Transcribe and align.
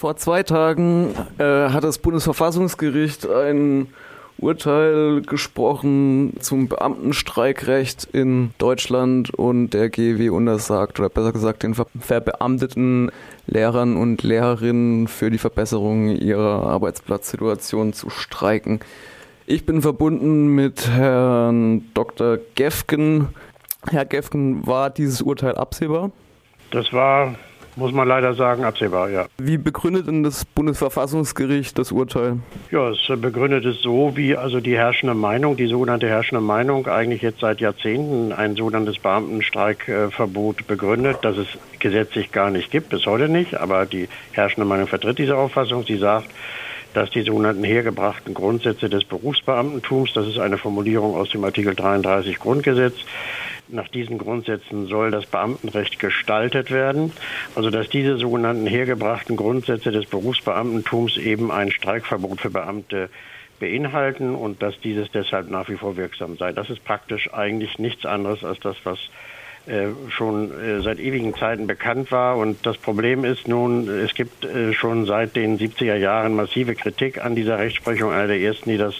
Vor 0.00 0.16
zwei 0.16 0.42
Tagen 0.42 1.14
äh, 1.36 1.44
hat 1.44 1.84
das 1.84 1.98
Bundesverfassungsgericht 1.98 3.28
ein 3.28 3.88
Urteil 4.38 5.20
gesprochen 5.20 6.38
zum 6.40 6.68
Beamtenstreikrecht 6.68 8.08
in 8.10 8.54
Deutschland 8.56 9.34
und 9.34 9.74
der 9.74 9.90
GW 9.90 10.30
untersagt, 10.30 10.98
oder 11.00 11.10
besser 11.10 11.32
gesagt 11.32 11.64
den 11.64 11.74
verbeamteten 11.74 13.12
Lehrern 13.46 13.98
und 13.98 14.22
Lehrerinnen 14.22 15.06
für 15.06 15.28
die 15.30 15.36
Verbesserung 15.36 16.08
ihrer 16.08 16.62
Arbeitsplatzsituation 16.62 17.92
zu 17.92 18.08
streiken. 18.08 18.80
Ich 19.44 19.66
bin 19.66 19.82
verbunden 19.82 20.46
mit 20.54 20.88
Herrn 20.88 21.92
Dr. 21.92 22.38
Gefgen. 22.54 23.28
Herr 23.90 24.06
Gefgen, 24.06 24.66
war 24.66 24.88
dieses 24.88 25.20
Urteil 25.20 25.56
absehbar? 25.56 26.10
Das 26.70 26.90
war 26.94 27.34
muss 27.76 27.92
man 27.92 28.06
leider 28.08 28.34
sagen, 28.34 28.64
absehbar, 28.64 29.10
ja. 29.10 29.26
Wie 29.38 29.58
begründet 29.58 30.06
denn 30.06 30.22
das 30.22 30.44
Bundesverfassungsgericht 30.44 31.78
das 31.78 31.92
Urteil? 31.92 32.38
Ja, 32.70 32.90
es 32.90 32.98
begründet 33.20 33.64
es 33.64 33.80
so, 33.80 34.12
wie 34.16 34.36
also 34.36 34.60
die 34.60 34.76
herrschende 34.76 35.14
Meinung, 35.14 35.56
die 35.56 35.66
sogenannte 35.66 36.08
herrschende 36.08 36.40
Meinung 36.42 36.86
eigentlich 36.86 37.22
jetzt 37.22 37.40
seit 37.40 37.60
Jahrzehnten 37.60 38.32
ein 38.32 38.56
sogenanntes 38.56 38.98
Beamtenstreikverbot 38.98 40.66
begründet, 40.66 41.18
das 41.22 41.36
es 41.36 41.48
gesetzlich 41.78 42.32
gar 42.32 42.50
nicht 42.50 42.70
gibt, 42.70 42.90
bis 42.90 43.06
heute 43.06 43.28
nicht, 43.28 43.54
aber 43.56 43.86
die 43.86 44.08
herrschende 44.32 44.66
Meinung 44.66 44.86
vertritt 44.86 45.18
diese 45.18 45.36
Auffassung. 45.36 45.84
Sie 45.84 45.96
sagt, 45.96 46.28
dass 46.94 47.10
die 47.10 47.22
sogenannten 47.22 47.64
hergebrachten 47.64 48.34
Grundsätze 48.34 48.88
des 48.88 49.04
Berufsbeamtentums, 49.04 50.12
das 50.12 50.26
ist 50.26 50.38
eine 50.38 50.58
Formulierung 50.58 51.14
aus 51.14 51.30
dem 51.30 51.44
Artikel 51.44 51.74
33 51.74 52.38
Grundgesetz, 52.38 52.94
nach 53.72 53.88
diesen 53.88 54.18
Grundsätzen 54.18 54.86
soll 54.86 55.10
das 55.10 55.26
Beamtenrecht 55.26 55.98
gestaltet 55.98 56.70
werden. 56.70 57.12
Also 57.54 57.70
dass 57.70 57.88
diese 57.88 58.16
sogenannten 58.16 58.66
hergebrachten 58.66 59.36
Grundsätze 59.36 59.90
des 59.90 60.06
Berufsbeamtentums 60.06 61.16
eben 61.16 61.50
ein 61.50 61.70
Streikverbot 61.70 62.40
für 62.40 62.50
Beamte 62.50 63.10
beinhalten 63.58 64.34
und 64.34 64.62
dass 64.62 64.80
dieses 64.80 65.10
deshalb 65.10 65.50
nach 65.50 65.68
wie 65.68 65.76
vor 65.76 65.96
wirksam 65.96 66.36
sei. 66.36 66.52
Das 66.52 66.70
ist 66.70 66.84
praktisch 66.84 67.32
eigentlich 67.32 67.78
nichts 67.78 68.06
anderes 68.06 68.42
als 68.42 68.58
das, 68.60 68.76
was 68.84 68.98
äh, 69.66 69.88
schon 70.08 70.50
äh, 70.58 70.80
seit 70.80 70.98
ewigen 70.98 71.34
Zeiten 71.34 71.66
bekannt 71.66 72.10
war. 72.10 72.38
Und 72.38 72.64
das 72.64 72.78
Problem 72.78 73.24
ist 73.24 73.46
nun, 73.46 73.88
es 73.88 74.14
gibt 74.14 74.44
äh, 74.44 74.72
schon 74.72 75.04
seit 75.04 75.36
den 75.36 75.58
70er 75.58 75.96
Jahren 75.96 76.34
massive 76.34 76.74
Kritik 76.74 77.22
an 77.22 77.34
dieser 77.34 77.58
Rechtsprechung. 77.58 78.10
Einer 78.10 78.28
der 78.28 78.40
ersten, 78.40 78.70
die 78.70 78.78
das 78.78 78.94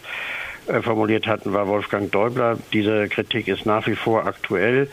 formuliert 0.82 1.26
hatten, 1.26 1.52
war 1.52 1.68
Wolfgang 1.68 2.10
Däubler. 2.10 2.58
Diese 2.72 3.08
Kritik 3.08 3.48
ist 3.48 3.66
nach 3.66 3.86
wie 3.86 3.96
vor 3.96 4.26
aktuell. 4.26 4.88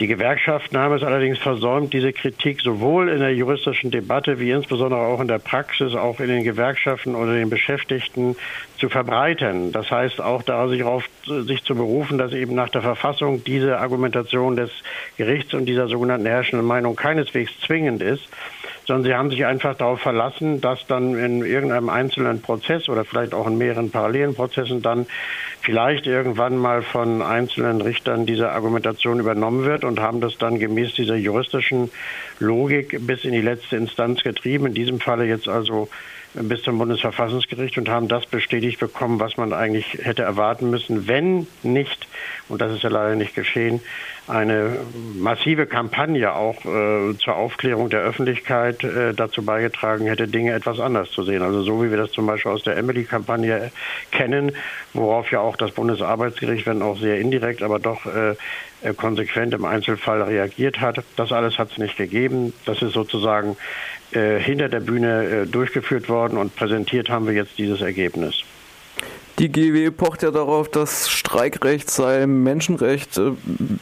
Die 0.00 0.06
Gewerkschaften 0.06 0.78
haben 0.78 0.94
es 0.94 1.02
allerdings 1.02 1.38
versäumt, 1.38 1.92
diese 1.92 2.12
Kritik 2.12 2.60
sowohl 2.60 3.08
in 3.08 3.18
der 3.18 3.34
juristischen 3.34 3.90
Debatte 3.90 4.38
wie 4.38 4.52
insbesondere 4.52 5.00
auch 5.00 5.20
in 5.20 5.26
der 5.26 5.40
Praxis, 5.40 5.96
auch 5.96 6.20
in 6.20 6.28
den 6.28 6.44
Gewerkschaften 6.44 7.16
oder 7.16 7.34
den 7.34 7.50
Beschäftigten 7.50 8.36
zu 8.78 8.88
verbreiten. 8.88 9.72
Das 9.72 9.90
heißt 9.90 10.20
auch 10.20 10.44
darauf 10.44 11.04
sich 11.26 11.64
zu 11.64 11.74
berufen, 11.74 12.16
dass 12.16 12.32
eben 12.32 12.54
nach 12.54 12.68
der 12.68 12.82
Verfassung 12.82 13.42
diese 13.42 13.80
Argumentation 13.80 14.54
des 14.54 14.70
Gerichts 15.16 15.52
und 15.52 15.66
dieser 15.66 15.88
sogenannten 15.88 16.26
herrschenden 16.26 16.66
Meinung 16.66 16.94
keineswegs 16.94 17.58
zwingend 17.66 18.00
ist, 18.00 18.28
sondern 18.88 19.04
sie 19.04 19.14
haben 19.14 19.30
sich 19.30 19.44
einfach 19.44 19.76
darauf 19.76 20.00
verlassen, 20.00 20.62
dass 20.62 20.86
dann 20.86 21.14
in 21.16 21.44
irgendeinem 21.44 21.90
einzelnen 21.90 22.40
Prozess 22.40 22.88
oder 22.88 23.04
vielleicht 23.04 23.34
auch 23.34 23.46
in 23.46 23.58
mehreren 23.58 23.90
parallelen 23.90 24.34
Prozessen 24.34 24.80
dann 24.80 25.06
vielleicht 25.68 26.06
irgendwann 26.06 26.56
mal 26.56 26.80
von 26.80 27.20
einzelnen 27.20 27.82
Richtern 27.82 28.24
diese 28.24 28.52
Argumentation 28.52 29.20
übernommen 29.20 29.66
wird 29.66 29.84
und 29.84 30.00
haben 30.00 30.22
das 30.22 30.38
dann 30.38 30.58
gemäß 30.58 30.94
dieser 30.94 31.14
juristischen 31.14 31.90
Logik 32.38 32.96
bis 33.06 33.22
in 33.26 33.32
die 33.32 33.42
letzte 33.42 33.76
Instanz 33.76 34.22
getrieben. 34.22 34.64
In 34.64 34.72
diesem 34.72 34.98
Falle 34.98 35.26
jetzt 35.26 35.46
also 35.46 35.90
bis 36.32 36.62
zum 36.62 36.78
Bundesverfassungsgericht 36.78 37.76
und 37.76 37.90
haben 37.90 38.08
das 38.08 38.24
bestätigt 38.24 38.80
bekommen, 38.80 39.20
was 39.20 39.36
man 39.36 39.52
eigentlich 39.52 39.98
hätte 40.02 40.22
erwarten 40.22 40.70
müssen, 40.70 41.06
wenn 41.06 41.46
nicht, 41.62 42.06
und 42.48 42.62
das 42.62 42.72
ist 42.72 42.82
ja 42.82 42.88
leider 42.88 43.14
nicht 43.14 43.34
geschehen, 43.34 43.80
eine 44.28 44.76
massive 45.18 45.66
Kampagne 45.66 46.34
auch 46.34 46.64
äh, 46.66 47.16
zur 47.16 47.36
Aufklärung 47.36 47.88
der 47.88 48.00
Öffentlichkeit 48.00 48.84
äh, 48.84 49.14
dazu 49.14 49.42
beigetragen 49.42 50.06
hätte, 50.06 50.28
Dinge 50.28 50.52
etwas 50.52 50.80
anders 50.80 51.10
zu 51.10 51.22
sehen. 51.22 51.42
Also 51.42 51.62
so 51.62 51.82
wie 51.82 51.90
wir 51.90 51.96
das 51.96 52.12
zum 52.12 52.26
Beispiel 52.26 52.52
aus 52.52 52.62
der 52.62 52.76
Emily-Kampagne 52.76 53.72
kennen, 54.12 54.52
worauf 54.92 55.30
ja 55.30 55.40
auch 55.40 55.56
das 55.60 55.72
Bundesarbeitsgericht, 55.72 56.66
wenn 56.66 56.82
auch 56.82 56.98
sehr 56.98 57.18
indirekt, 57.18 57.62
aber 57.62 57.78
doch 57.78 58.06
äh, 58.06 58.34
äh 58.82 58.94
konsequent 58.94 59.54
im 59.54 59.64
Einzelfall 59.64 60.22
reagiert 60.22 60.80
hat. 60.80 61.02
Das 61.16 61.32
alles 61.32 61.58
hat 61.58 61.72
es 61.72 61.78
nicht 61.78 61.96
gegeben. 61.96 62.52
Das 62.64 62.82
ist 62.82 62.92
sozusagen 62.92 63.56
äh, 64.12 64.38
hinter 64.38 64.68
der 64.68 64.80
Bühne 64.80 65.24
äh, 65.24 65.46
durchgeführt 65.46 66.08
worden 66.08 66.38
und 66.38 66.56
präsentiert 66.56 67.10
haben 67.10 67.26
wir 67.26 67.34
jetzt 67.34 67.58
dieses 67.58 67.80
Ergebnis. 67.80 68.42
Die 69.38 69.52
GW 69.52 69.92
pocht 69.92 70.24
ja 70.24 70.32
darauf, 70.32 70.68
dass 70.68 71.08
Streikrecht 71.08 71.90
sei 71.90 72.26
Menschenrecht. 72.26 73.18
Äh, 73.18 73.32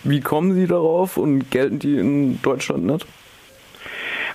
wie 0.04 0.20
kommen 0.20 0.54
Sie 0.54 0.66
darauf 0.66 1.16
und 1.16 1.50
gelten 1.50 1.78
die 1.78 1.96
in 1.96 2.42
Deutschland 2.42 2.84
nicht? 2.84 3.06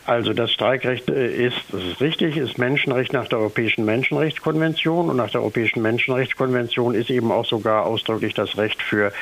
Also 0.06 0.34
das 0.34 0.51
Streikrecht 0.51 1.09
äh, 1.09 1.28
ist, 1.28 1.62
das 1.72 1.84
ist 1.84 2.01
richtig, 2.01 2.38
ist 2.38 2.57
Menschenrecht 2.57 3.13
nach 3.13 3.28
der 3.28 3.38
Europäischen 3.39 3.85
Menschenrechtskonvention 3.85 5.09
und 5.09 5.17
nach 5.17 5.29
der 5.29 5.41
Europäischen 5.41 5.81
Menschenrechtskonvention 5.84 6.95
ist 6.95 7.12
eben 7.12 7.31
auch 7.31 7.45
sogar 7.45 7.85
ausdrücklich 7.85 8.34
das 8.34 8.57
Recht 8.57 8.81
für 8.81 9.13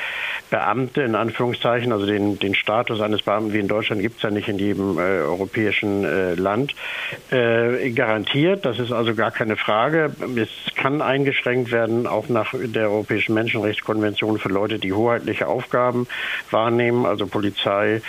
Beamte 0.48 1.02
in 1.02 1.14
Anführungszeichen, 1.14 1.92
also 1.92 2.06
den, 2.06 2.38
den 2.38 2.54
Status 2.54 3.00
eines 3.00 3.22
Beamten 3.22 3.52
wie 3.52 3.58
in 3.58 3.68
Deutschland 3.68 4.00
gibt 4.00 4.16
es 4.16 4.22
ja 4.22 4.30
nicht 4.30 4.48
in 4.48 4.58
jedem 4.58 4.98
äh, 4.98 5.02
europäischen 5.02 6.04
äh, 6.04 6.34
Land, 6.34 6.74
äh, 7.30 7.90
garantiert. 7.90 8.64
Das 8.64 8.78
ist 8.78 8.90
also 8.90 9.14
gar 9.14 9.30
keine 9.30 9.56
Frage. 9.56 10.12
Es 10.36 10.74
kann 10.74 11.02
eingeschränkt 11.02 11.70
werden, 11.72 12.06
auch 12.06 12.28
nach 12.28 12.54
der 12.54 12.90
Europäischen 12.90 13.34
Menschenrechtskonvention 13.34 14.38
für 14.38 14.48
Leute, 14.48 14.78
die 14.78 14.92
hoheitliche 14.92 15.46
Aufgaben 15.46 16.06
wahrnehmen, 16.50 17.04
also 17.04 17.26
Polizei, 17.26 18.00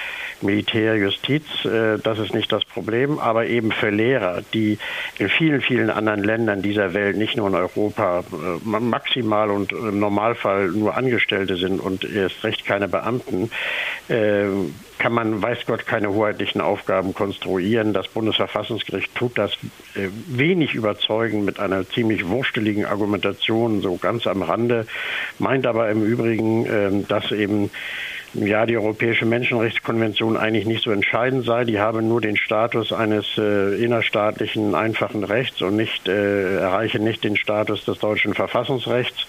Militär, 0.44 0.96
Justiz. 0.96 1.44
Äh, 1.66 1.98
das 2.00 2.20
ist 2.20 2.34
nicht 2.34 2.52
das 2.52 2.66
Problem, 2.66 3.20
aber 3.20 3.48
eben 3.48 3.72
für 3.72 3.90
Lehrer, 3.90 4.42
die 4.54 4.78
in 5.18 5.30
vielen, 5.30 5.62
vielen 5.62 5.90
anderen 5.90 6.24
Ländern 6.24 6.62
dieser 6.62 6.94
Welt, 6.94 7.18
nicht 7.18 7.38
nur 7.38 7.48
in 7.48 7.56
Europa, 7.56 8.24
äh, 8.32 8.80
maximal 8.80 9.50
und 9.50 9.72
im 9.72 10.00
Normalfall 10.00 10.68
nur 10.70 10.96
Angestellte 10.96 11.58
sind 11.58 11.80
und 11.80 12.04
erst 12.04 12.44
recht 12.44 12.66
keine 12.66 12.88
Beamten, 12.88 13.52
äh, 14.10 14.46
kann 14.98 15.14
man, 15.14 15.42
weiß 15.42 15.66
Gott, 15.66 15.88
keine 15.88 16.14
hoheitlichen 16.14 16.62
Aufgaben 16.62 17.14
konstruieren. 17.14 17.94
Das 17.94 18.08
Bundesverfassungsgericht 18.08 19.16
tut 19.16 19.38
das 19.38 19.54
äh, 19.96 20.10
wenig 20.28 20.74
überzeugend 20.76 21.46
mit 21.46 21.60
einer 21.60 21.88
ziemlich 21.88 22.28
wursteligen 22.28 22.86
Argumentation, 22.86 23.82
so 23.82 23.98
ganz 23.98 24.28
am 24.28 24.44
Rande, 24.44 24.86
meint 25.40 25.66
aber 25.66 25.90
im 25.90 26.04
Übrigen, 26.04 27.06
dass 27.08 27.32
eben 27.32 27.72
ja, 28.34 28.66
die 28.66 28.78
Europäische 28.78 29.26
Menschenrechtskonvention 29.26 30.38
eigentlich 30.38 30.66
nicht 30.66 30.84
so 30.84 30.92
entscheidend 30.92 31.46
sei. 31.46 31.66
Die 31.66 31.80
habe 31.80 32.02
nur 32.02 32.22
den 32.22 32.38
Status 32.38 32.94
eines 32.94 33.26
äh, 33.38 33.76
innerstaatlichen 33.84 34.74
einfachen 34.74 35.24
Rechts 35.24 35.62
und 35.62 35.76
nicht 35.76 36.08
äh, 36.08 36.58
erreiche 36.58 37.00
nicht 37.00 37.24
den 37.26 37.36
Status 37.36 37.84
des 37.84 38.00
deutschen 38.00 38.34
Verfassungsrechts 38.34 39.28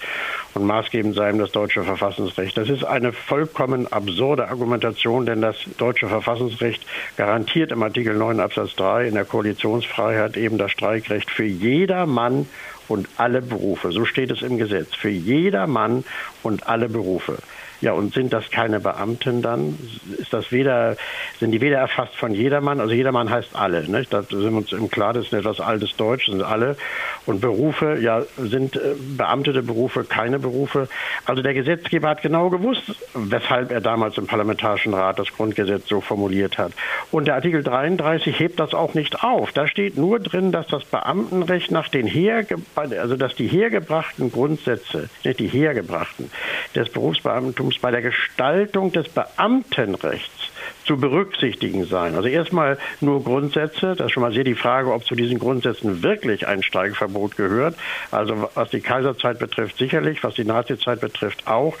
und 0.53 0.65
maßgebend 0.65 1.15
sei 1.15 1.31
ihm 1.31 1.39
das 1.39 1.51
deutsche 1.51 1.83
Verfassungsrecht. 1.83 2.55
Das 2.57 2.69
ist 2.69 2.85
eine 2.85 3.11
vollkommen 3.11 3.91
absurde 3.91 4.47
Argumentation, 4.47 5.25
denn 5.25 5.41
das 5.41 5.57
deutsche 5.77 6.07
Verfassungsrecht 6.07 6.85
garantiert 7.17 7.71
im 7.71 7.83
Artikel 7.83 8.15
9 8.15 8.39
Absatz 8.39 8.75
3 8.75 9.07
in 9.07 9.15
der 9.15 9.25
Koalitionsfreiheit 9.25 10.37
eben 10.37 10.57
das 10.57 10.71
Streikrecht 10.71 11.29
für 11.29 11.45
jeder 11.45 12.05
Mann 12.05 12.47
und 12.87 13.07
alle 13.17 13.41
Berufe. 13.41 13.91
So 13.91 14.05
steht 14.05 14.31
es 14.31 14.41
im 14.41 14.57
Gesetz. 14.57 14.95
Für 14.95 15.09
jeder 15.09 15.67
Mann 15.67 16.03
und 16.41 16.67
alle 16.67 16.89
Berufe. 16.89 17.37
Ja, 17.83 17.91
und 17.91 18.13
sind 18.13 18.31
das 18.31 18.49
keine 18.49 18.79
Beamten 18.79 19.41
dann? 19.41 19.77
Ist 20.17 20.31
das 20.31 20.53
weder, 20.53 20.95
sind 21.41 21.51
die 21.51 21.59
weder 21.59 21.79
erfasst 21.79 22.15
von 22.15 22.33
jedermann? 22.33 22.79
Also 22.79 22.93
jedermann 22.93 23.29
heißt 23.29 23.57
alle. 23.57 23.83
Nicht? 23.89 24.13
Da 24.13 24.23
sind 24.23 24.41
wir 24.41 24.51
uns 24.53 24.71
im 24.71 24.89
Klaren, 24.89 25.15
das 25.15 25.25
ist 25.25 25.33
etwas 25.33 25.59
altes 25.59 25.93
Deutsch, 25.97 26.27
sind 26.27 26.41
alle. 26.41 26.77
Und 27.25 27.41
Berufe, 27.41 27.97
ja, 27.99 28.23
sind 28.37 28.75
äh, 28.75 28.95
beamtete 29.17 29.63
Berufe 29.63 30.03
keine 30.03 30.39
Berufe. 30.39 30.87
Also 31.25 31.41
der 31.41 31.53
Gesetzgeber 31.53 32.09
hat 32.09 32.21
genau 32.21 32.49
gewusst, 32.49 32.83
weshalb 33.13 33.71
er 33.71 33.81
damals 33.81 34.17
im 34.17 34.27
Parlamentarischen 34.27 34.93
Rat 34.93 35.19
das 35.19 35.33
Grundgesetz 35.33 35.87
so 35.87 36.01
formuliert 36.01 36.57
hat. 36.57 36.73
Und 37.11 37.25
der 37.25 37.35
Artikel 37.35 37.63
33 37.63 38.39
hebt 38.39 38.59
das 38.59 38.73
auch 38.73 38.93
nicht 38.93 39.23
auf. 39.23 39.51
Da 39.51 39.67
steht 39.67 39.97
nur 39.97 40.19
drin, 40.19 40.51
dass 40.51 40.67
das 40.67 40.83
Beamtenrecht 40.85 41.71
nach 41.71 41.89
den 41.89 42.07
herge 42.07 42.57
also 42.75 43.15
dass 43.15 43.35
die 43.35 43.47
hergebrachten 43.47 44.31
Grundsätze, 44.31 45.09
nicht 45.23 45.39
die 45.39 45.47
hergebrachten, 45.47 46.29
des 46.75 46.89
Berufsbeamtentums 46.89 47.43
Beamtentums 47.43 47.79
bei 47.79 47.91
der 47.91 48.01
Gestaltung 48.01 48.91
des 48.91 49.09
Beamtenrechts 49.09 50.42
zu 50.83 50.97
berücksichtigen 50.97 51.85
sein. 51.85 52.15
Also 52.15 52.27
erstmal 52.27 52.77
nur 53.01 53.23
Grundsätze. 53.23 53.95
Das 53.95 54.07
ist 54.07 54.11
schon 54.11 54.21
mal 54.21 54.33
sehr 54.33 54.43
die 54.43 54.55
Frage, 54.55 54.93
ob 54.93 55.05
zu 55.05 55.15
diesen 55.15 55.39
Grundsätzen 55.39 56.03
wirklich 56.03 56.47
ein 56.47 56.63
Streikverbot 56.63 57.37
gehört. 57.37 57.75
Also 58.11 58.49
was 58.55 58.69
die 58.69 58.81
Kaiserzeit 58.81 59.39
betrifft, 59.39 59.77
sicherlich. 59.77 60.23
Was 60.23 60.35
die 60.35 60.45
Nazizeit 60.45 61.01
betrifft, 61.01 61.47
auch. 61.47 61.75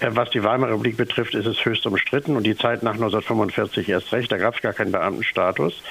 Äh, 0.00 0.10
was 0.10 0.30
die 0.30 0.42
Weimarer 0.42 0.72
Republik 0.72 0.96
betrifft, 0.96 1.34
ist 1.34 1.46
es 1.46 1.64
höchst 1.64 1.86
umstritten 1.86 2.36
und 2.36 2.44
die 2.44 2.56
Zeit 2.56 2.82
nach 2.82 2.94
1945 2.94 3.88
erst 3.88 4.12
recht. 4.12 4.30
Da 4.30 4.38
gab 4.38 4.54
es 4.54 4.62
gar 4.62 4.72
keinen 4.72 4.92
Beamtenstatus. 4.92 5.82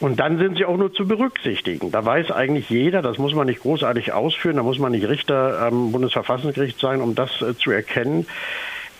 Und 0.00 0.20
dann 0.20 0.38
sind 0.38 0.56
sie 0.56 0.64
auch 0.64 0.76
nur 0.76 0.92
zu 0.92 1.08
berücksichtigen. 1.08 1.90
Da 1.90 2.04
weiß 2.04 2.30
eigentlich 2.30 2.70
jeder, 2.70 3.02
das 3.02 3.18
muss 3.18 3.34
man 3.34 3.48
nicht 3.48 3.60
großartig 3.60 4.12
ausführen, 4.12 4.56
da 4.56 4.62
muss 4.62 4.78
man 4.78 4.92
nicht 4.92 5.08
Richter 5.08 5.60
am 5.60 5.90
Bundesverfassungsgericht 5.90 6.78
sein, 6.78 7.00
um 7.00 7.16
das 7.16 7.42
äh, 7.42 7.56
zu 7.56 7.72
erkennen. 7.72 8.26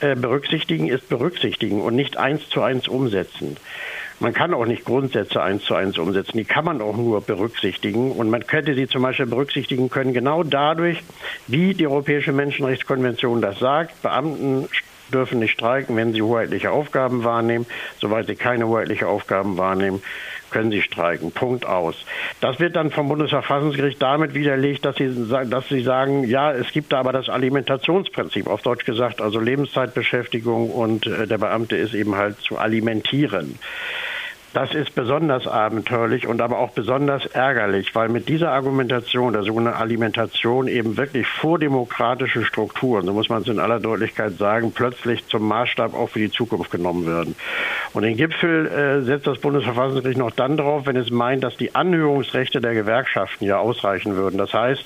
Äh, 0.00 0.14
berücksichtigen 0.14 0.88
ist 0.88 1.08
berücksichtigen 1.08 1.80
und 1.80 1.96
nicht 1.96 2.16
eins 2.16 2.48
zu 2.48 2.62
eins 2.62 2.86
umsetzen. 2.86 3.56
Man 4.20 4.32
kann 4.32 4.54
auch 4.54 4.64
nicht 4.64 4.84
Grundsätze 4.84 5.42
eins 5.42 5.64
zu 5.64 5.74
eins 5.74 5.98
umsetzen. 5.98 6.36
Die 6.36 6.44
kann 6.44 6.64
man 6.64 6.80
auch 6.80 6.96
nur 6.96 7.20
berücksichtigen. 7.20 8.12
Und 8.12 8.30
man 8.30 8.46
könnte 8.46 8.74
sie 8.74 8.86
zum 8.86 9.02
Beispiel 9.02 9.26
berücksichtigen 9.26 9.90
können, 9.90 10.12
genau 10.12 10.44
dadurch, 10.44 11.02
wie 11.48 11.74
die 11.74 11.86
Europäische 11.86 12.32
Menschenrechtskonvention 12.32 13.40
das 13.40 13.58
sagt. 13.58 14.02
Beamten 14.02 14.68
dürfen 15.12 15.40
nicht 15.40 15.52
streiken, 15.52 15.96
wenn 15.96 16.12
sie 16.12 16.22
hoheitliche 16.22 16.70
Aufgaben 16.70 17.24
wahrnehmen. 17.24 17.66
Soweit 18.00 18.26
sie 18.26 18.36
keine 18.36 18.68
hoheitliche 18.68 19.08
Aufgaben 19.08 19.56
wahrnehmen, 19.56 20.02
können 20.50 20.70
sie 20.70 20.82
streiken. 20.82 21.32
Punkt 21.32 21.66
aus. 21.66 21.96
Das 22.40 22.60
wird 22.60 22.76
dann 22.76 22.90
vom 22.90 23.08
Bundesverfassungsgericht 23.08 24.00
damit 24.00 24.34
widerlegt, 24.34 24.84
dass 24.84 24.96
sie, 24.96 25.28
dass 25.46 25.68
sie 25.68 25.82
sagen, 25.82 26.24
ja, 26.24 26.52
es 26.52 26.72
gibt 26.72 26.92
da 26.92 27.00
aber 27.00 27.12
das 27.12 27.28
Alimentationsprinzip, 27.28 28.46
auf 28.46 28.62
Deutsch 28.62 28.84
gesagt, 28.84 29.20
also 29.20 29.40
Lebenszeitbeschäftigung 29.40 30.70
und 30.70 31.06
äh, 31.06 31.26
der 31.26 31.38
Beamte 31.38 31.76
ist 31.76 31.94
eben 31.94 32.16
halt 32.16 32.38
zu 32.40 32.58
alimentieren. 32.58 33.58
Das 34.54 34.72
ist 34.74 34.94
besonders 34.94 35.46
abenteuerlich 35.46 36.26
und 36.26 36.40
aber 36.40 36.58
auch 36.58 36.70
besonders 36.70 37.26
ärgerlich, 37.26 37.94
weil 37.94 38.08
mit 38.08 38.30
dieser 38.30 38.50
Argumentation, 38.50 39.34
der 39.34 39.42
sogenannten 39.42 39.78
Alimentation, 39.78 40.68
eben 40.68 40.96
wirklich 40.96 41.26
vordemokratische 41.26 42.44
Strukturen, 42.44 43.04
so 43.04 43.12
muss 43.12 43.28
man 43.28 43.42
es 43.42 43.48
in 43.48 43.58
aller 43.58 43.78
Deutlichkeit 43.78 44.38
sagen, 44.38 44.72
plötzlich 44.74 45.26
zum 45.26 45.46
Maßstab 45.46 45.92
auch 45.92 46.08
für 46.08 46.20
die 46.20 46.30
Zukunft 46.30 46.70
genommen 46.70 47.06
werden. 47.06 47.36
Und 47.92 48.04
den 48.04 48.16
Gipfel 48.16 48.66
äh, 48.66 49.02
setzt 49.02 49.26
das 49.26 49.38
Bundesverfassungsgericht 49.38 50.18
noch 50.18 50.30
dann 50.30 50.56
drauf, 50.56 50.86
wenn 50.86 50.96
es 50.96 51.10
meint, 51.10 51.44
dass 51.44 51.58
die 51.58 51.74
Anhörungsrechte 51.74 52.62
der 52.62 52.72
Gewerkschaften 52.72 53.44
ja 53.44 53.58
ausreichen 53.58 54.16
würden. 54.16 54.38
Das 54.38 54.54
heißt, 54.54 54.82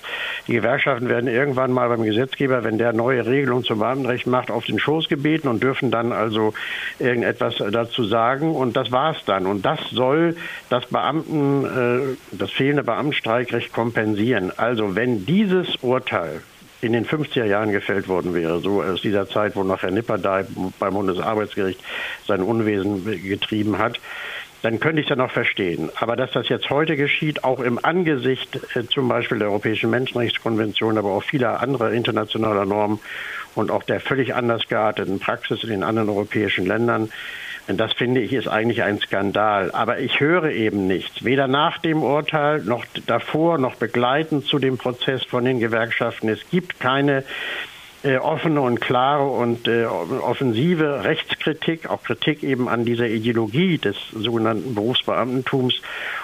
die 0.48 0.54
Gewerkschaften 0.54 1.08
werden 1.08 1.28
irgendwann 1.28 1.72
mal 1.72 1.88
beim 1.88 2.02
Gesetzgeber, 2.02 2.64
wenn 2.64 2.78
der 2.78 2.92
neue 2.92 3.24
Regelungen 3.26 3.62
zum 3.62 3.78
Beamtenrecht 3.78 4.26
macht, 4.26 4.50
auf 4.50 4.64
den 4.64 4.80
Schoß 4.80 5.08
gebeten 5.08 5.46
und 5.46 5.62
dürfen 5.62 5.92
dann 5.92 6.12
also 6.12 6.52
irgendetwas 6.98 7.62
dazu 7.70 8.04
sagen. 8.04 8.56
Und 8.56 8.76
das 8.76 8.90
war 8.90 9.12
es 9.12 9.24
dann. 9.24 9.51
Das 9.60 9.78
soll 9.90 10.36
das 10.70 10.86
Beamten, 10.86 11.64
äh, 11.64 12.16
das 12.32 12.50
fehlende 12.50 12.84
Beamtenstreikrecht 12.84 13.72
kompensieren. 13.72 14.50
Also 14.56 14.96
wenn 14.96 15.26
dieses 15.26 15.76
Urteil 15.82 16.40
in 16.80 16.92
den 16.92 17.06
50er 17.06 17.44
Jahren 17.44 17.70
gefällt 17.70 18.08
worden 18.08 18.34
wäre, 18.34 18.60
so 18.60 18.82
aus 18.82 19.02
dieser 19.02 19.28
Zeit, 19.28 19.54
wo 19.54 19.62
noch 19.62 19.82
Herr 19.82 19.90
Nipperdey 19.90 20.44
beim 20.78 20.94
Bundesarbeitsgericht 20.94 21.80
sein 22.26 22.42
Unwesen 22.42 23.04
getrieben 23.04 23.78
hat, 23.78 24.00
dann 24.62 24.78
könnte 24.78 25.00
ich 25.00 25.06
es 25.06 25.10
ja 25.10 25.16
noch 25.16 25.30
verstehen. 25.30 25.90
Aber 25.96 26.16
dass 26.16 26.30
das 26.30 26.48
jetzt 26.48 26.70
heute 26.70 26.96
geschieht, 26.96 27.44
auch 27.44 27.60
im 27.60 27.84
Angesicht 27.84 28.60
äh, 28.76 28.86
zum 28.86 29.08
Beispiel 29.08 29.38
der 29.38 29.48
Europäischen 29.48 29.90
Menschenrechtskonvention, 29.90 30.98
aber 30.98 31.10
auch 31.10 31.24
vieler 31.24 31.60
anderer 31.60 31.90
internationaler 31.92 32.64
Normen 32.64 33.00
und 33.54 33.70
auch 33.70 33.82
der 33.82 34.00
völlig 34.00 34.34
anders 34.34 34.68
gearteten 34.68 35.18
Praxis 35.18 35.62
in 35.64 35.70
den 35.70 35.82
anderen 35.82 36.08
europäischen 36.08 36.64
Ländern, 36.64 37.10
das 37.68 37.92
finde 37.92 38.20
ich 38.20 38.32
ist 38.32 38.48
eigentlich 38.48 38.82
ein 38.82 38.98
Skandal. 38.98 39.70
Aber 39.72 39.98
ich 39.98 40.20
höre 40.20 40.50
eben 40.50 40.86
nichts, 40.86 41.24
weder 41.24 41.46
nach 41.46 41.78
dem 41.78 42.02
Urteil 42.02 42.60
noch 42.60 42.84
davor 43.06 43.58
noch 43.58 43.76
begleitend 43.76 44.46
zu 44.46 44.58
dem 44.58 44.78
Prozess 44.78 45.24
von 45.24 45.44
den 45.44 45.60
Gewerkschaften. 45.60 46.28
Es 46.28 46.48
gibt 46.50 46.80
keine 46.80 47.24
äh, 48.04 48.16
offene 48.16 48.60
und 48.60 48.80
klare 48.80 49.28
und 49.28 49.68
äh, 49.68 49.84
offensive 49.84 51.04
Rechtskritik, 51.04 51.88
auch 51.88 52.02
Kritik 52.02 52.42
eben 52.42 52.68
an 52.68 52.84
dieser 52.84 53.06
Ideologie 53.06 53.78
des 53.78 53.96
sogenannten 54.12 54.74
Berufsbeamtentums. 54.74 55.80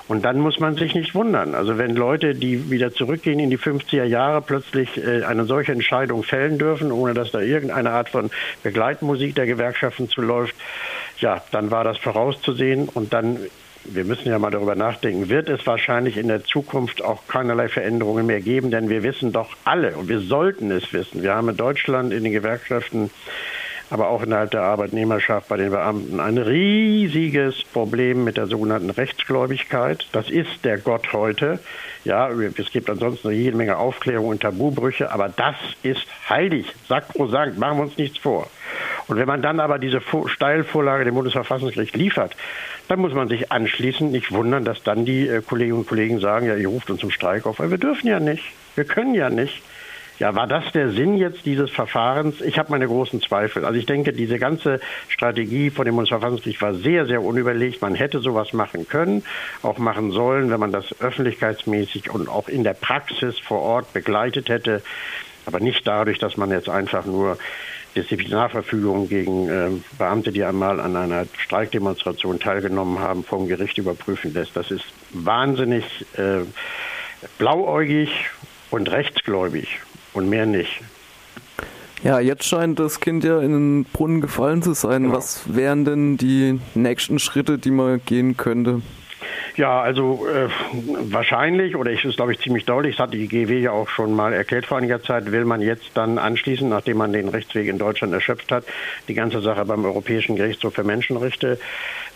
Und 0.09 0.25
dann 0.25 0.41
muss 0.41 0.59
man 0.59 0.75
sich 0.75 0.95
nicht 0.95 1.15
wundern. 1.15 1.55
Also 1.55 1.79
wenn 1.79 1.95
Leute, 1.95 2.35
die 2.35 2.71
wieder 2.71 2.93
zurückgehen 2.93 3.39
in 3.39 3.51
die 3.51 3.59
50er 3.59 4.05
Jahre, 4.05 4.43
plötzlich 4.43 4.97
äh, 4.97 5.23
eine 5.23 5.45
solche 5.45 5.71
Entscheidung 5.71 6.25
fällen 6.25 6.59
dürfen, 6.59 6.91
ohne 6.91 7.15
dass 7.15 7.31
da 7.31 7.41
irgendeine 7.41 7.91
Art 7.91 8.09
von 8.09 8.31
Begleitmusik 8.65 9.37
der 9.37 9.47
Gewerkschaften 9.47 10.09
zuläuft, 10.09 10.57
ja, 11.21 11.43
dann 11.51 11.71
war 11.71 11.85
das 11.85 11.99
vorauszusehen 11.99 12.89
und 12.89 13.13
dann 13.13 13.39
wir 13.91 14.05
müssen 14.05 14.29
ja 14.29 14.39
mal 14.39 14.51
darüber 14.51 14.75
nachdenken, 14.75 15.29
wird 15.29 15.49
es 15.49 15.67
wahrscheinlich 15.67 16.17
in 16.17 16.29
der 16.29 16.45
Zukunft 16.45 17.03
auch 17.03 17.27
keinerlei 17.27 17.69
Veränderungen 17.69 18.27
mehr 18.27 18.41
geben, 18.41 18.71
denn 18.71 18.89
wir 18.89 19.03
wissen 19.03 19.33
doch 19.33 19.57
alle 19.65 19.97
und 19.97 20.09
wir 20.09 20.21
sollten 20.21 20.71
es 20.71 20.93
wissen. 20.93 21.23
Wir 21.23 21.35
haben 21.35 21.49
in 21.49 21.57
Deutschland 21.57 22.13
in 22.13 22.25
den 22.25 22.33
Gewerkschaften, 22.33 23.11
aber 23.91 24.09
auch 24.09 24.23
innerhalb 24.23 24.51
der 24.51 24.63
Arbeitnehmerschaft 24.63 25.49
bei 25.49 25.57
den 25.57 25.71
Beamten 25.71 26.21
ein 26.21 26.37
riesiges 26.37 27.63
Problem 27.65 28.25
mit 28.25 28.37
der 28.37 28.47
sogenannten 28.47 28.91
Rechtsgläubigkeit. 28.91 30.07
Das 30.13 30.29
ist 30.29 30.65
der 30.65 30.79
Gott 30.79 31.13
heute. 31.15 31.59
Ja, 32.05 32.31
es 32.31 32.71
gibt 32.71 32.91
ansonsten 32.91 33.31
jede 33.31 33.57
Menge 33.57 33.79
Aufklärung 33.79 34.29
und 34.29 34.43
Tabubrüche, 34.43 35.11
aber 35.11 35.31
das 35.31 35.57
ist 35.83 36.07
heilig, 36.29 36.67
sakrosankt, 36.87 37.59
machen 37.59 37.79
wir 37.79 37.85
uns 37.85 37.97
nichts 37.97 38.19
vor. 38.19 38.49
Und 39.09 39.17
wenn 39.17 39.27
man 39.27 39.43
dann 39.43 39.59
aber 39.59 39.79
diese 39.79 40.01
Steilvorlage 40.27 41.05
dem 41.05 41.15
Bundesverfassungsgericht 41.15 41.97
liefert, 41.97 42.37
dann 42.89 43.01
muss 43.01 43.15
man 43.15 43.29
sich 43.29 43.51
anschließend 43.51 44.13
nicht 44.13 44.33
wundern, 44.33 44.65
dass 44.65 44.83
dann 44.83 45.05
die 45.05 45.27
äh, 45.27 45.43
Kolleginnen 45.43 45.81
und 45.81 45.89
Kollegen 45.89 46.21
sagen, 46.21 46.47
ja, 46.47 46.55
ihr 46.55 46.69
ruft 46.69 46.91
uns 46.91 47.01
zum 47.01 47.11
Streik 47.11 47.47
auf, 47.47 47.59
weil 47.59 47.71
wir 47.71 47.79
dürfen 47.79 48.07
ja 48.07 48.21
nicht, 48.21 48.45
wir 48.75 48.85
können 48.85 49.15
ja 49.15 49.31
nicht. 49.31 49.63
Ja, 50.19 50.35
war 50.35 50.49
das 50.49 50.73
der 50.73 50.91
Sinn 50.91 51.17
jetzt 51.17 51.47
dieses 51.47 51.71
Verfahrens? 51.71 52.41
Ich 52.41 52.59
habe 52.59 52.73
meine 52.73 52.89
großen 52.89 53.21
Zweifel. 53.21 53.65
Also 53.65 53.79
ich 53.79 53.87
denke, 53.87 54.13
diese 54.13 54.41
ganze 54.41 54.81
Strategie 55.09 55.71
von 55.71 55.85
dem 55.85 55.95
Bundesverfassungsgericht 55.95 56.61
war 56.61 56.75
sehr, 56.75 57.07
sehr 57.07 57.23
unüberlegt. 57.23 57.81
Man 57.83 57.95
hätte 57.95 58.19
sowas 58.19 58.53
machen 58.53 58.89
können, 58.89 59.23
auch 59.63 59.79
machen 59.79 60.11
sollen, 60.11 60.51
wenn 60.51 60.59
man 60.59 60.73
das 60.73 61.01
öffentlichkeitsmäßig 61.01 62.11
und 62.11 62.29
auch 62.29 62.49
in 62.49 62.65
der 62.65 62.75
Praxis 62.75 63.39
vor 63.39 63.61
Ort 63.61 63.93
begleitet 63.93 64.49
hätte. 64.49 64.83
Aber 65.47 65.61
nicht 65.61 65.87
dadurch, 65.87 66.19
dass 66.19 66.37
man 66.37 66.51
jetzt 66.51 66.69
einfach 66.69 67.07
nur 67.07 67.39
Disziplinarverfügungen 67.99 69.09
gegen 69.09 69.49
äh, 69.49 69.71
Beamte, 69.99 70.33
die 70.33 70.45
einmal 70.45 70.81
an 70.81 70.97
einer 70.97 71.27
Streikdemonstration 71.37 72.39
teilgenommen 72.39 73.01
haben, 73.01 73.25
vom 73.25 73.49
Gericht 73.49 73.79
überprüfen 73.79 74.33
lässt. 74.33 74.57
Das 74.57 74.71
ist 74.71 74.85
wahnsinnig 75.13 75.85
äh, 76.17 76.41
blauäugig 77.39 78.11
und 78.71 78.91
rechtsgläubig 78.91 79.81
und 80.15 80.29
mehr 80.29 80.47
nicht. 80.47 80.81
Ja, 82.05 82.21
jetzt 82.21 82.45
scheint 82.45 82.79
das 82.79 83.01
Kind 83.01 83.25
ja 83.25 83.41
in 83.41 83.53
den 83.53 83.85
Brunnen 83.85 84.21
gefallen 84.21 84.63
zu 84.63 84.73
sein. 84.73 85.05
Genau. 85.05 85.17
Was 85.17 85.43
wären 85.53 85.85
denn 85.85 86.17
die 86.17 86.61
nächsten 86.75 87.19
Schritte, 87.19 87.59
die 87.59 87.73
man 87.73 88.01
gehen 88.05 88.37
könnte? 88.37 88.83
Ja, 89.59 89.81
also 89.81 90.25
äh, 90.29 90.49
wahrscheinlich, 91.11 91.75
oder 91.75 91.91
ich 91.91 92.05
ist 92.05 92.15
glaube 92.15 92.33
ich 92.33 92.39
ziemlich 92.39 92.65
deutlich, 92.65 92.95
das 92.95 93.07
hat 93.07 93.13
die 93.13 93.27
GW 93.27 93.59
ja 93.59 93.73
auch 93.73 93.89
schon 93.89 94.15
mal 94.15 94.33
erklärt 94.33 94.67
vor 94.67 94.79
einiger 94.79 95.03
Zeit, 95.03 95.33
will 95.33 95.45
man 95.45 95.61
jetzt 95.61 95.91
dann 95.95 96.17
anschließend, 96.17 96.71
nachdem 96.71 96.99
man 96.99 97.13
den 97.13 97.29
Rechtsweg 97.29 97.67
in 97.67 97.77
Deutschland 97.77 98.15
erschöpft 98.15 98.53
hat, 98.53 98.63
die 99.09 99.15
ganze 99.15 99.41
Sache 99.41 99.65
beim 99.65 99.85
Europäischen 99.85 100.37
Gerichtshof 100.37 100.75
für 100.75 100.85
Menschenrechte 100.85 101.59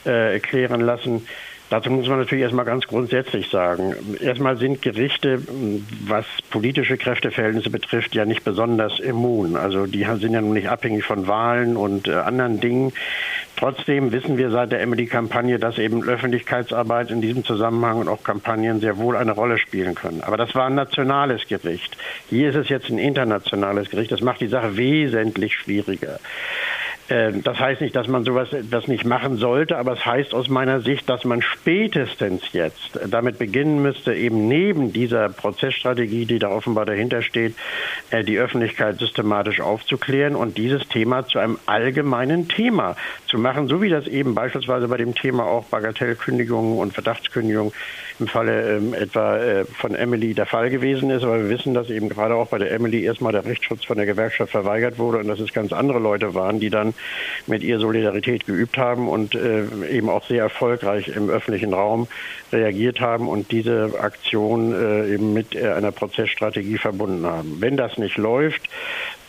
äh, 0.04 0.38
klären 0.38 0.82
lassen. 0.82 1.26
Dazu 1.72 1.90
muss 1.90 2.06
man 2.06 2.18
natürlich 2.18 2.42
erstmal 2.42 2.66
ganz 2.66 2.86
grundsätzlich 2.86 3.48
sagen. 3.48 3.94
Erstmal 4.20 4.58
sind 4.58 4.82
Gerichte, 4.82 5.40
was 6.06 6.26
politische 6.50 6.98
Kräfteverhältnisse 6.98 7.70
betrifft, 7.70 8.14
ja 8.14 8.26
nicht 8.26 8.44
besonders 8.44 9.00
immun. 9.00 9.56
Also 9.56 9.86
die 9.86 10.04
sind 10.20 10.34
ja 10.34 10.42
nun 10.42 10.52
nicht 10.52 10.68
abhängig 10.68 11.02
von 11.02 11.26
Wahlen 11.26 11.78
und 11.78 12.08
äh, 12.08 12.12
anderen 12.12 12.60
Dingen. 12.60 12.92
Trotzdem 13.56 14.10
wissen 14.12 14.38
wir 14.38 14.50
seit 14.50 14.72
der 14.72 14.80
Emily-Kampagne, 14.80 15.58
dass 15.58 15.78
eben 15.78 16.02
Öffentlichkeitsarbeit 16.02 17.10
in 17.10 17.20
diesem 17.20 17.44
Zusammenhang 17.44 17.98
und 17.98 18.08
auch 18.08 18.24
Kampagnen 18.24 18.80
sehr 18.80 18.96
wohl 18.98 19.16
eine 19.16 19.32
Rolle 19.32 19.58
spielen 19.58 19.94
können. 19.94 20.22
Aber 20.22 20.36
das 20.36 20.54
war 20.54 20.66
ein 20.66 20.74
nationales 20.74 21.46
Gericht. 21.46 21.96
Hier 22.28 22.50
ist 22.50 22.56
es 22.56 22.68
jetzt 22.68 22.88
ein 22.88 22.98
internationales 22.98 23.90
Gericht. 23.90 24.10
Das 24.10 24.20
macht 24.20 24.40
die 24.40 24.48
Sache 24.48 24.76
wesentlich 24.76 25.54
schwieriger. 25.54 26.18
Ähm, 27.08 27.42
das 27.42 27.58
heißt 27.58 27.80
nicht, 27.80 27.96
dass 27.96 28.06
man 28.06 28.24
sowas 28.24 28.48
das 28.70 28.86
nicht 28.86 29.04
machen 29.04 29.36
sollte, 29.36 29.76
aber 29.76 29.92
es 29.92 30.06
heißt 30.06 30.34
aus 30.34 30.48
meiner 30.48 30.80
Sicht, 30.80 31.08
dass 31.08 31.24
man 31.24 31.42
spätestens 31.42 32.52
jetzt 32.52 32.98
damit 33.08 33.38
beginnen 33.38 33.82
müsste, 33.82 34.14
eben 34.14 34.48
neben 34.48 34.92
dieser 34.92 35.28
Prozessstrategie, 35.28 36.26
die 36.26 36.38
da 36.38 36.48
offenbar 36.48 36.86
dahinter 36.86 37.22
steht, 37.22 37.54
äh, 38.10 38.22
die 38.22 38.38
Öffentlichkeit 38.38 38.98
systematisch 38.98 39.60
aufzuklären 39.60 40.36
und 40.36 40.58
dieses 40.58 40.86
Thema 40.88 41.26
zu 41.26 41.38
einem 41.38 41.58
allgemeinen 41.66 42.48
Thema 42.48 42.96
zu 43.26 43.38
machen, 43.38 43.66
so 43.66 43.82
wie 43.82 43.88
das 43.88 44.06
eben 44.06 44.34
beispielsweise 44.34 44.88
bei 44.88 44.96
dem 44.96 45.14
Thema 45.14 45.44
auch 45.44 45.64
Bagatellkündigungen 45.64 46.78
und 46.78 46.92
Verdachtskündigungen 46.94 47.72
im 48.22 48.28
Falle 48.28 48.76
ähm, 48.76 48.94
etwa 48.94 49.38
äh, 49.38 49.64
von 49.64 49.94
Emily 49.94 50.34
der 50.34 50.46
Fall 50.46 50.70
gewesen 50.70 51.10
ist. 51.10 51.24
Aber 51.24 51.38
wir 51.38 51.48
wissen, 51.48 51.74
dass 51.74 51.90
eben 51.90 52.08
gerade 52.08 52.34
auch 52.34 52.48
bei 52.48 52.58
der 52.58 52.70
Emily 52.70 53.04
erstmal 53.04 53.32
der 53.32 53.44
Rechtsschutz 53.44 53.84
von 53.84 53.96
der 53.96 54.06
Gewerkschaft 54.06 54.52
verweigert 54.52 54.98
wurde 54.98 55.18
und 55.18 55.28
dass 55.28 55.40
es 55.40 55.52
ganz 55.52 55.72
andere 55.72 55.98
Leute 55.98 56.34
waren, 56.34 56.60
die 56.60 56.70
dann 56.70 56.94
mit 57.46 57.62
ihr 57.62 57.78
Solidarität 57.78 58.46
geübt 58.46 58.78
haben 58.78 59.08
und 59.08 59.34
äh, 59.34 59.64
eben 59.90 60.08
auch 60.08 60.24
sehr 60.26 60.42
erfolgreich 60.42 61.08
im 61.08 61.28
öffentlichen 61.28 61.74
Raum 61.74 62.06
reagiert 62.52 63.00
haben 63.00 63.28
und 63.28 63.50
diese 63.50 63.92
Aktion 63.98 64.72
äh, 64.72 65.14
eben 65.14 65.32
mit 65.32 65.54
äh, 65.54 65.70
einer 65.70 65.90
Prozessstrategie 65.90 66.78
verbunden 66.78 67.26
haben. 67.26 67.56
Wenn 67.60 67.76
das 67.76 67.98
nicht 67.98 68.18
läuft, 68.18 68.62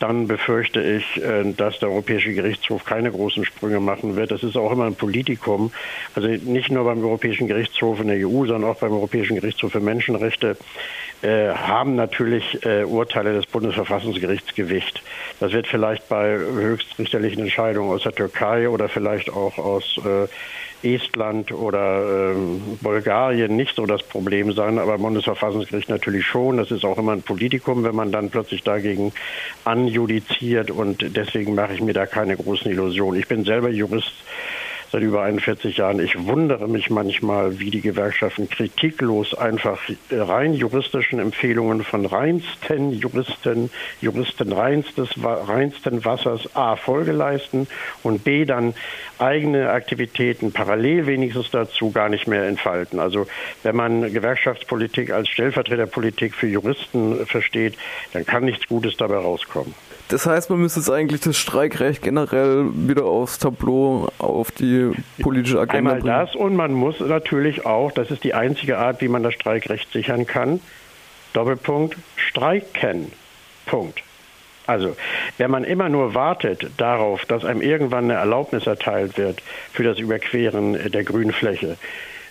dann 0.00 0.26
befürchte 0.26 0.80
ich, 0.80 1.22
äh, 1.22 1.52
dass 1.52 1.78
der 1.78 1.90
Europäische 1.90 2.32
Gerichtshof 2.32 2.84
keine 2.84 3.10
großen 3.10 3.44
Sprünge 3.44 3.80
machen 3.80 4.16
wird. 4.16 4.30
Das 4.30 4.42
ist 4.42 4.56
auch 4.56 4.72
immer 4.72 4.86
ein 4.86 4.94
Politikum. 4.94 5.72
Also 6.14 6.28
nicht 6.28 6.70
nur 6.70 6.84
beim 6.84 7.02
Europäischen 7.02 7.48
Gerichtshof 7.48 8.00
in 8.00 8.08
der 8.08 8.26
EU, 8.26 8.46
sondern 8.46 8.64
auch 8.70 8.76
beim 8.76 8.92
Europäischen 8.92 9.36
Gerichtshof 9.36 9.72
für 9.72 9.80
Menschenrechte 9.80 10.56
äh, 11.22 11.48
haben 11.54 11.94
natürlich 11.94 12.64
äh, 12.64 12.84
Urteile 12.84 13.32
des 13.32 13.46
Bundesverfassungsgerichts 13.46 14.54
Gewicht. 14.54 15.02
Das 15.40 15.52
wird 15.52 15.66
vielleicht 15.66 16.08
bei 16.08 16.36
höchstrichterlichen 16.36 17.44
Entscheidungen 17.44 17.90
aus 17.90 18.02
der 18.02 18.12
Türkei 18.12 18.68
oder 18.68 18.88
vielleicht 18.88 19.30
auch 19.30 19.56
aus 19.58 19.98
äh, 20.04 20.28
Estland 20.84 21.52
oder 21.52 22.32
ähm, 22.32 22.78
Bulgarien 22.82 23.56
nicht 23.56 23.74
so 23.74 23.86
das 23.86 24.02
Problem 24.02 24.52
sein, 24.52 24.78
aber 24.78 24.98
Bundesverfassungsgericht 24.98 25.88
natürlich 25.88 26.26
schon. 26.26 26.58
Das 26.58 26.70
ist 26.70 26.84
auch 26.84 26.98
immer 26.98 27.12
ein 27.12 27.22
Politikum, 27.22 27.84
wenn 27.84 27.94
man 27.94 28.12
dann 28.12 28.30
plötzlich 28.30 28.62
dagegen 28.62 29.12
anjudiziert 29.64 30.70
und 30.70 31.16
deswegen 31.16 31.54
mache 31.54 31.74
ich 31.74 31.80
mir 31.80 31.94
da 31.94 32.06
keine 32.06 32.36
großen 32.36 32.70
Illusionen. 32.70 33.18
Ich 33.18 33.28
bin 33.28 33.44
selber 33.44 33.70
Jurist 33.70 34.12
seit 34.94 35.02
über 35.02 35.24
41 35.24 35.76
Jahren. 35.78 35.98
Ich 35.98 36.24
wundere 36.24 36.68
mich 36.68 36.88
manchmal, 36.88 37.58
wie 37.58 37.72
die 37.72 37.80
Gewerkschaften 37.80 38.48
kritiklos 38.48 39.34
einfach 39.34 39.80
rein 40.08 40.54
juristischen 40.54 41.18
Empfehlungen 41.18 41.82
von 41.82 42.06
reinsten 42.06 42.92
Juristen, 42.92 43.70
Juristen 44.00 44.52
reinstes, 44.52 45.08
reinsten 45.20 46.04
Wassers 46.04 46.48
A 46.54 46.76
Folge 46.76 47.10
leisten 47.10 47.66
und 48.04 48.22
B 48.22 48.44
dann 48.44 48.74
eigene 49.18 49.70
Aktivitäten 49.70 50.52
parallel 50.52 51.08
wenigstens 51.08 51.50
dazu 51.50 51.90
gar 51.90 52.08
nicht 52.08 52.28
mehr 52.28 52.44
entfalten. 52.44 53.00
Also 53.00 53.26
wenn 53.64 53.74
man 53.74 54.12
Gewerkschaftspolitik 54.12 55.10
als 55.10 55.28
Stellvertreterpolitik 55.28 56.36
für 56.36 56.46
Juristen 56.46 57.26
versteht, 57.26 57.74
dann 58.12 58.24
kann 58.24 58.44
nichts 58.44 58.68
Gutes 58.68 58.96
dabei 58.96 59.16
rauskommen. 59.16 59.74
Das 60.08 60.26
heißt, 60.26 60.50
man 60.50 60.60
müsste 60.60 60.80
jetzt 60.80 60.90
eigentlich 60.90 61.22
das 61.22 61.36
Streikrecht 61.36 62.02
generell 62.02 62.66
wieder 62.74 63.04
aufs 63.04 63.38
Tableau, 63.38 64.08
auf 64.18 64.50
die 64.50 64.90
politische 65.20 65.58
Agenda 65.58 65.78
Einmal 65.78 65.94
bringen. 65.94 66.06
das 66.06 66.36
und 66.36 66.56
man 66.56 66.72
muss 66.72 67.00
natürlich 67.00 67.64
auch, 67.64 67.90
das 67.90 68.10
ist 68.10 68.22
die 68.22 68.34
einzige 68.34 68.78
Art, 68.78 69.00
wie 69.00 69.08
man 69.08 69.22
das 69.22 69.34
Streikrecht 69.34 69.90
sichern 69.92 70.26
kann, 70.26 70.60
Doppelpunkt, 71.32 71.96
streiken. 72.16 73.12
Punkt. 73.66 74.02
Also, 74.66 74.96
wenn 75.36 75.50
man 75.50 75.64
immer 75.64 75.88
nur 75.88 76.14
wartet 76.14 76.70
darauf, 76.78 77.24
dass 77.26 77.44
einem 77.44 77.60
irgendwann 77.60 78.04
eine 78.04 78.14
Erlaubnis 78.14 78.66
erteilt 78.66 79.18
wird 79.18 79.42
für 79.72 79.82
das 79.84 79.98
Überqueren 79.98 80.90
der 80.90 81.04
Grünfläche, 81.04 81.76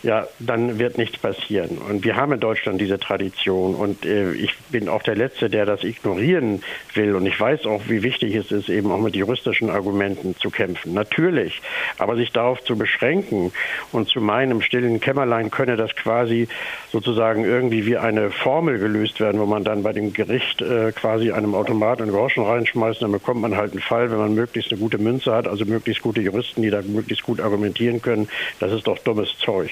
ja, 0.03 0.27
dann 0.39 0.79
wird 0.79 0.97
nichts 0.97 1.17
passieren. 1.17 1.77
Und 1.77 2.03
wir 2.03 2.17
haben 2.17 2.33
in 2.33 2.39
Deutschland 2.41 2.79
diese 2.79 2.99
Tradition 2.99 3.73
und 3.73 4.05
äh, 4.05 4.33
ich 4.33 4.53
bin 4.69 4.89
auch 4.89 5.01
der 5.01 5.15
Letzte, 5.15 5.49
der 5.49 5.65
das 5.65 5.83
ignorieren 5.85 6.61
will. 6.93 7.15
Und 7.15 7.25
ich 7.25 7.39
weiß 7.39 7.65
auch, 7.65 7.83
wie 7.87 8.03
wichtig 8.03 8.35
es 8.35 8.51
ist, 8.51 8.67
eben 8.67 8.91
auch 8.91 8.99
mit 8.99 9.15
juristischen 9.15 9.69
Argumenten 9.69 10.35
zu 10.35 10.49
kämpfen. 10.49 10.93
Natürlich, 10.93 11.61
aber 11.97 12.17
sich 12.17 12.31
darauf 12.31 12.61
zu 12.63 12.77
beschränken 12.77 13.53
und 13.93 14.09
zu 14.09 14.19
meinem 14.19 14.61
stillen 14.61 14.99
Kämmerlein 14.99 15.49
könne 15.51 15.77
das 15.77 15.95
quasi 15.95 16.49
sozusagen 16.91 17.45
irgendwie 17.45 17.85
wie 17.85 17.97
eine 17.97 18.29
Formel 18.29 18.79
gelöst 18.79 19.21
werden, 19.21 19.39
wo 19.39 19.45
man 19.45 19.63
dann 19.63 19.83
bei 19.83 19.93
dem 19.93 20.11
Gericht 20.11 20.61
äh, 20.61 20.91
quasi 20.91 21.31
einem 21.31 21.55
Automat 21.55 22.01
einen 22.01 22.11
Groschen 22.11 22.43
reinschmeißt, 22.43 23.01
dann 23.01 23.13
bekommt 23.13 23.39
man 23.39 23.55
halt 23.55 23.71
einen 23.71 23.81
Fall, 23.81 24.11
wenn 24.11 24.17
man 24.17 24.35
möglichst 24.35 24.71
eine 24.71 24.81
gute 24.81 24.97
Münze 24.97 25.33
hat, 25.33 25.47
also 25.47 25.63
möglichst 25.63 26.03
gute 26.03 26.19
Juristen, 26.19 26.61
die 26.61 26.69
da 26.69 26.81
möglichst 26.81 27.23
gut 27.23 27.39
argumentieren 27.39 28.01
können. 28.01 28.27
Das 28.59 28.73
ist 28.73 28.85
doch 28.85 28.99
dummes 28.99 29.37
Zeug. 29.37 29.71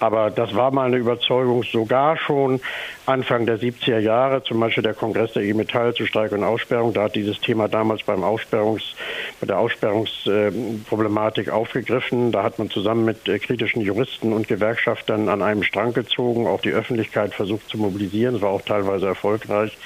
Aber 0.00 0.30
das 0.30 0.54
war 0.54 0.70
meine 0.70 0.96
Überzeugung 0.96 1.62
sogar 1.62 2.16
schon 2.16 2.60
Anfang 3.06 3.44
der 3.44 3.58
70er 3.58 3.98
Jahre, 3.98 4.42
zum 4.42 4.58
Beispiel 4.60 4.82
der 4.82 4.94
Kongress 4.94 5.34
der 5.34 5.42
IG 5.42 5.54
Metall 5.54 5.94
zu 5.94 6.06
Streik 6.06 6.32
und 6.32 6.42
Aussperrung. 6.42 6.94
Da 6.94 7.02
hat 7.04 7.14
dieses 7.14 7.38
Thema 7.40 7.68
damals 7.68 8.02
beim 8.02 8.24
Aussperrungs, 8.24 8.94
bei 9.40 9.46
der 9.46 9.58
Aussperrungsproblematik 9.58 11.50
aufgegriffen. 11.50 12.32
Da 12.32 12.42
hat 12.42 12.58
man 12.58 12.70
zusammen 12.70 13.04
mit 13.04 13.28
äh, 13.28 13.38
kritischen 13.38 13.82
Juristen 13.82 14.32
und 14.32 14.48
Gewerkschaftern 14.48 15.28
an 15.28 15.42
einem 15.42 15.62
Strang 15.62 15.92
gezogen, 15.92 16.46
auch 16.46 16.62
die 16.62 16.72
Öffentlichkeit 16.72 17.34
versucht 17.34 17.68
zu 17.68 17.76
mobilisieren. 17.76 18.36
Es 18.36 18.42
war 18.42 18.50
auch 18.50 18.62
teilweise 18.62 19.06
erfolgreich. 19.06 19.76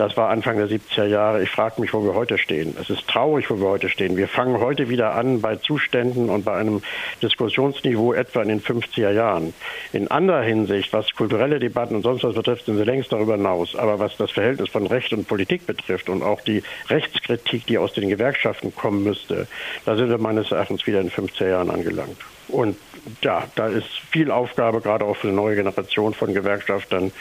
Das 0.00 0.16
war 0.16 0.30
Anfang 0.30 0.56
der 0.56 0.66
70er 0.66 1.04
Jahre. 1.04 1.42
Ich 1.42 1.50
frage 1.50 1.78
mich, 1.78 1.92
wo 1.92 2.02
wir 2.02 2.14
heute 2.14 2.38
stehen. 2.38 2.74
Es 2.80 2.88
ist 2.88 3.06
traurig, 3.06 3.50
wo 3.50 3.60
wir 3.60 3.68
heute 3.68 3.90
stehen. 3.90 4.16
Wir 4.16 4.28
fangen 4.28 4.58
heute 4.58 4.88
wieder 4.88 5.12
an 5.14 5.42
bei 5.42 5.56
Zuständen 5.56 6.30
und 6.30 6.46
bei 6.46 6.54
einem 6.54 6.80
Diskussionsniveau 7.22 8.14
etwa 8.14 8.40
in 8.40 8.48
den 8.48 8.62
50er 8.62 9.10
Jahren. 9.10 9.52
In 9.92 10.10
anderer 10.10 10.40
Hinsicht, 10.40 10.94
was 10.94 11.12
kulturelle 11.12 11.58
Debatten 11.58 11.94
und 11.96 12.00
sonst 12.00 12.24
was 12.24 12.34
betrifft, 12.34 12.64
sind 12.64 12.78
sie 12.78 12.84
längst 12.84 13.12
darüber 13.12 13.34
hinaus. 13.34 13.76
Aber 13.76 13.98
was 13.98 14.16
das 14.16 14.30
Verhältnis 14.30 14.70
von 14.70 14.86
Recht 14.86 15.12
und 15.12 15.28
Politik 15.28 15.66
betrifft 15.66 16.08
und 16.08 16.22
auch 16.22 16.40
die 16.40 16.62
Rechtskritik, 16.88 17.66
die 17.66 17.76
aus 17.76 17.92
den 17.92 18.08
Gewerkschaften 18.08 18.74
kommen 18.74 19.04
müsste, 19.04 19.48
da 19.84 19.96
sind 19.96 20.08
wir 20.08 20.16
meines 20.16 20.50
Erachtens 20.50 20.86
wieder 20.86 21.02
in 21.02 21.10
den 21.10 21.28
50er 21.28 21.50
Jahren 21.50 21.68
angelangt. 21.68 22.16
Und 22.48 22.76
ja, 23.22 23.44
da 23.54 23.68
ist 23.68 23.88
viel 24.10 24.30
Aufgabe, 24.30 24.80
gerade 24.80 25.04
auch 25.04 25.16
für 25.16 25.28
eine 25.28 25.36
neue 25.36 25.56
Generation 25.56 26.14
von 26.14 26.34
Gewerkschaftern. 26.34 27.12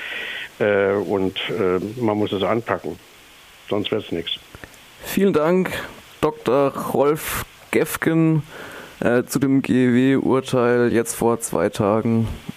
Äh, 0.60 0.94
und 0.94 1.38
äh, 1.50 1.80
man 2.02 2.18
muss 2.18 2.32
es 2.32 2.44
anpacken. 2.44 2.98
Sonst 3.70 3.92
wird 3.92 4.06
es 4.06 4.12
nichts. 4.12 4.32
Vielen 5.04 5.34
Dank, 5.34 5.72
Dr. 6.22 6.74
Rolf 6.94 7.46
Gefgen, 7.72 8.44
äh, 9.00 9.24
zu 9.24 9.40
dem 9.40 9.62
GEW-Urteil 9.62 10.92
jetzt 10.92 11.16
vor 11.16 11.40
zwei 11.40 11.70
Tagen. 11.70 12.28